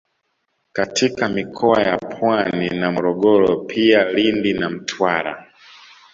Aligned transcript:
katika 0.73 1.29
mikoa 1.29 1.81
ya 1.81 1.97
Pwani 1.97 2.69
na 2.69 2.91
Morogoro 2.91 3.57
pia 3.57 4.03
Lindi 4.11 4.53
na 4.53 4.69
Mtwara 4.69 5.51